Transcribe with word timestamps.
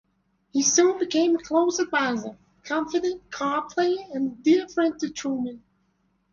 He 0.51 0.63
soon 0.63 0.97
became 0.97 1.35
a 1.35 1.43
close 1.43 1.77
advisor, 1.77 2.35
confidant, 2.63 3.29
card 3.29 3.69
player, 3.69 4.03
and 4.15 4.41
dear 4.41 4.67
friend 4.67 4.99
to 4.99 5.11
Truman. 5.11 5.61